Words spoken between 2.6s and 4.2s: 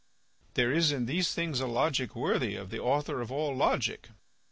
the author of all logic.